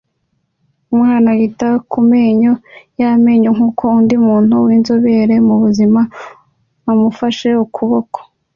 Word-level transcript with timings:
Umwana 0.93 1.29
yita 1.39 1.67
ku 1.89 1.99
menyo 2.11 2.51
y’amenyo 2.99 3.49
nkuko 3.55 3.83
undi 3.99 4.15
muntu 4.27 4.53
winzobere 4.65 5.35
mu 5.47 5.55
buzima 5.63 6.01
amufashe 6.91 7.49
ukuboko 7.65 8.19